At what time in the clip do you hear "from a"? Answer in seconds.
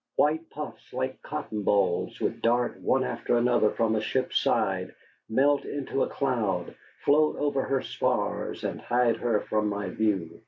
3.69-4.01